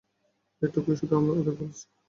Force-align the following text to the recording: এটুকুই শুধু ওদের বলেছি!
এটুকুই 0.61 0.95
শুধু 0.99 1.13
ওদের 1.31 1.55
বলেছি! 1.59 1.83